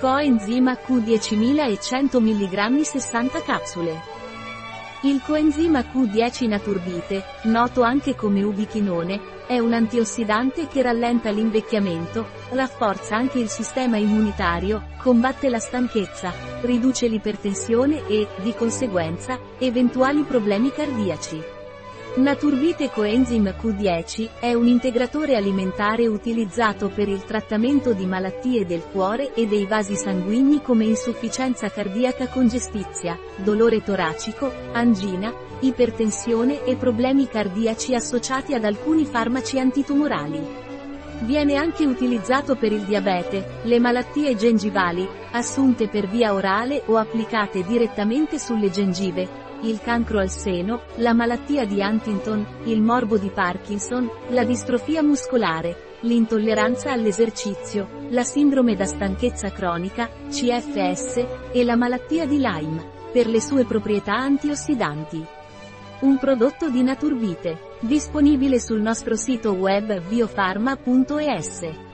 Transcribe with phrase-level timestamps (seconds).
[0.00, 4.00] Coenzima Q10000 e 100 mg 60 capsule.
[5.02, 13.14] Il coenzima Q10 naturbite, noto anche come ubichinone, è un antiossidante che rallenta l'invecchiamento, rafforza
[13.16, 16.32] anche il sistema immunitario, combatte la stanchezza,
[16.62, 21.59] riduce l'ipertensione e, di conseguenza, eventuali problemi cardiaci.
[22.16, 29.32] Naturbite Coenzym Q10 è un integratore alimentare utilizzato per il trattamento di malattie del cuore
[29.32, 37.94] e dei vasi sanguigni come insufficienza cardiaca congestizia, dolore toracico, angina, ipertensione e problemi cardiaci
[37.94, 40.44] associati ad alcuni farmaci antitumorali.
[41.20, 47.62] Viene anche utilizzato per il diabete, le malattie gengivali, assunte per via orale o applicate
[47.62, 54.10] direttamente sulle gengive, il cancro al seno, la malattia di Huntington, il morbo di Parkinson,
[54.28, 62.38] la distrofia muscolare, l'intolleranza all'esercizio, la sindrome da stanchezza cronica, CFS, e la malattia di
[62.38, 65.24] Lyme, per le sue proprietà antiossidanti.
[66.00, 71.89] Un prodotto di Naturbite, disponibile sul nostro sito web biofarma.es.